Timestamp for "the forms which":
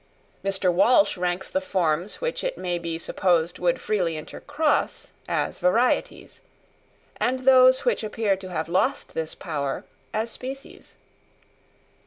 1.51-2.43